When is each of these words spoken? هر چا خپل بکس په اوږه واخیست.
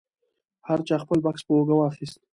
هر 0.67 0.79
چا 0.87 0.95
خپل 1.03 1.17
بکس 1.25 1.41
په 1.45 1.51
اوږه 1.55 1.75
واخیست. 1.77 2.19